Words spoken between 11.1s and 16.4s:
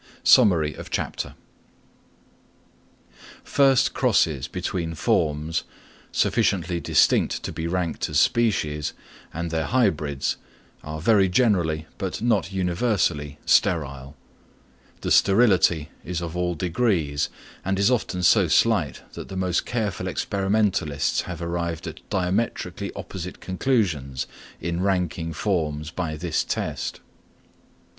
generally, but not universally, sterile. The sterility is of